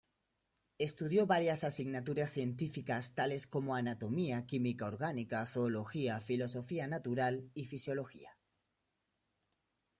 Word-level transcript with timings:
Estudió 0.79 1.27
varias 1.27 1.63
asignaturas 1.63 2.31
científicas 2.31 3.13
tales 3.13 3.45
como 3.45 3.75
anatomía, 3.75 4.47
química 4.47 4.87
orgánica, 4.87 5.45
zoología, 5.45 6.19
filosofía 6.19 6.87
natural 6.87 7.51
y 7.53 7.65
fisiología. 7.65 8.35